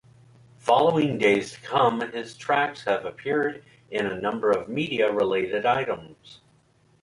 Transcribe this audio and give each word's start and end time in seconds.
Following 0.57 1.19
"Days 1.19 1.51
to 1.51 1.61
Come" 1.61 2.01
his 2.11 2.35
tracks 2.35 2.85
have 2.85 3.05
appeared 3.05 3.63
in 3.91 4.07
a 4.07 4.19
number 4.19 4.49
of 4.49 4.67
media-related 4.67 5.63
items. 5.63 6.39